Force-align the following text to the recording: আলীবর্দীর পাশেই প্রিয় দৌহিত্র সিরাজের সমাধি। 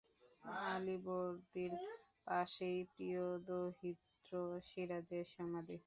আলীবর্দীর 0.67 1.73
পাশেই 2.27 2.79
প্রিয় 2.93 3.23
দৌহিত্র 3.47 4.31
সিরাজের 4.67 5.25
সমাধি। 5.35 5.75